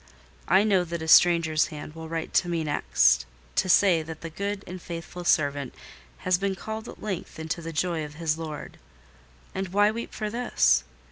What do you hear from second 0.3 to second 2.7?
I know that a stranger's hand will write to me